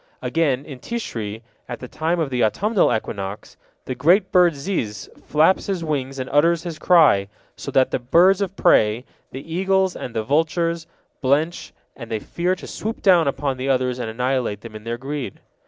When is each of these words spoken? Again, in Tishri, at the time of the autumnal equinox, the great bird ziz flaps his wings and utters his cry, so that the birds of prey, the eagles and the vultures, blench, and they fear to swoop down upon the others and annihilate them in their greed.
Again, 0.23 0.65
in 0.65 0.79
Tishri, 0.79 1.43
at 1.69 1.79
the 1.79 1.87
time 1.87 2.19
of 2.19 2.31
the 2.31 2.43
autumnal 2.43 2.91
equinox, 2.91 3.55
the 3.85 3.93
great 3.93 4.31
bird 4.31 4.55
ziz 4.55 5.07
flaps 5.23 5.67
his 5.67 5.83
wings 5.83 6.17
and 6.17 6.27
utters 6.31 6.63
his 6.63 6.79
cry, 6.79 7.27
so 7.55 7.69
that 7.69 7.91
the 7.91 7.99
birds 7.99 8.41
of 8.41 8.55
prey, 8.55 9.05
the 9.29 9.53
eagles 9.53 9.95
and 9.95 10.15
the 10.15 10.23
vultures, 10.23 10.87
blench, 11.21 11.71
and 11.95 12.09
they 12.09 12.17
fear 12.17 12.55
to 12.55 12.65
swoop 12.65 13.03
down 13.03 13.27
upon 13.27 13.57
the 13.57 13.69
others 13.69 13.99
and 13.99 14.09
annihilate 14.09 14.61
them 14.61 14.75
in 14.75 14.85
their 14.85 14.97
greed. 14.97 15.39